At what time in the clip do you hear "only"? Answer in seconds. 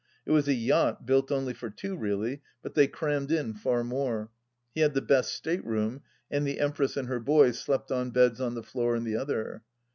1.31-1.53